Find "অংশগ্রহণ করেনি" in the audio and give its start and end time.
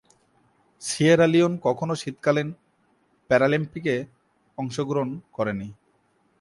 4.57-5.67